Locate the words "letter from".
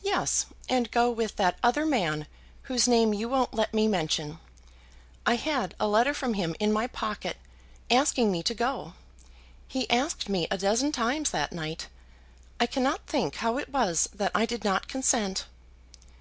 5.88-6.34